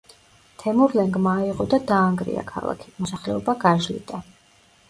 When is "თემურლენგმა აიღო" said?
0.63-1.67